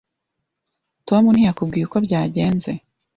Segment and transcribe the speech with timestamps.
[1.07, 2.71] Tom ntiyakubwiye uko byagenze?